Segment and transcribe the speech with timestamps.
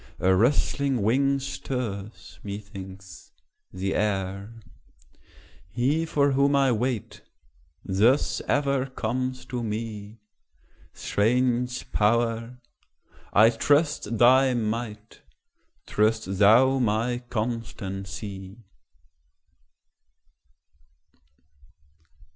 [0.19, 3.31] a rustling wing stirs, methinks,
[3.71, 4.55] the air:
[5.69, 7.21] He for whom I wait,
[7.85, 10.17] thus ever comes to me;
[10.91, 12.57] Strange Power!
[13.31, 15.21] I trust thy might;
[15.85, 18.57] trust thou my constancy.